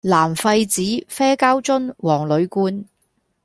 [0.03, 2.85] 藍廢紙啡膠樽黃鋁罐